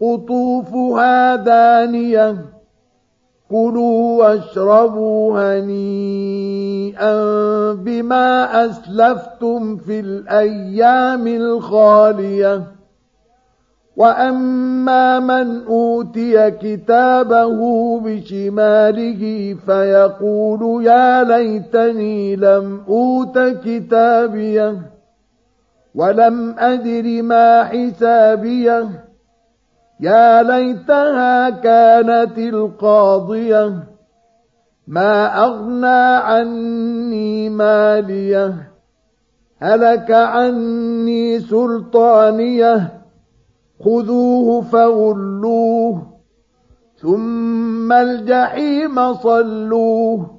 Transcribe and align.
قطوفها 0.00 1.36
دانية. 1.36 2.36
كلوا 3.50 4.24
واشربوا 4.24 5.58
هنيئا 5.58 7.12
بما 7.72 8.64
أسلفتم 8.64 9.76
في 9.76 10.00
الأيام 10.00 11.26
الخالية. 11.26 12.62
وأما 13.96 15.20
من 15.20 15.64
أوتي 15.66 16.50
كتابه 16.50 17.60
بشماله 18.00 19.56
فيقول 19.66 20.84
يا 20.84 21.24
ليتني 21.24 22.36
لم 22.36 22.82
أوت 22.88 23.38
كتابيه 23.38 24.74
ولم 25.94 26.54
أدر 26.58 27.22
ما 27.22 27.64
حسابيه. 27.64 29.07
يا 30.00 30.42
ليتها 30.42 31.50
كانت 31.50 32.38
القاضية 32.38 33.84
ما 34.86 35.44
أغنى 35.44 36.16
عني 36.16 37.48
مالية 37.48 38.72
هلك 39.58 40.10
عني 40.10 41.40
سلطانية 41.40 43.02
خذوه 43.84 44.62
فغلوه 44.62 46.02
ثم 46.96 47.92
الجحيم 47.92 49.14
صلوه 49.14 50.38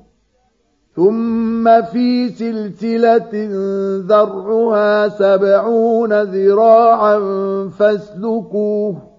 ثم 0.96 1.82
في 1.82 2.30
سلسلة 2.30 3.30
ذرعها 4.08 5.08
سبعون 5.08 6.22
ذراعا 6.22 7.20
فاسلكوه. 7.80 9.19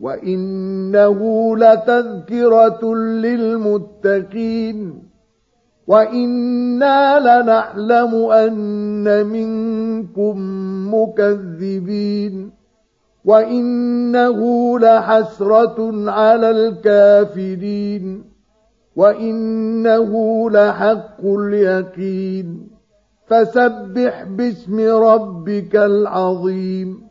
وإنه 0.00 1.20
لتذكرة 1.56 2.94
للمتقين 2.94 5.02
وإنا 5.86 7.18
لنعلم 7.18 8.14
أن 8.14 9.26
منكم 9.26 10.36
مكذبين 10.94 12.50
وإنه 13.24 14.38
لحسرة 14.78 16.10
على 16.10 16.50
الكافرين 16.50 18.24
وإنه 18.96 20.10
لحق 20.50 21.24
اليقين 21.24 22.68
فسبح 23.26 24.24
باسم 24.24 24.80
ربك 24.80 25.76
العظيم 25.76 27.09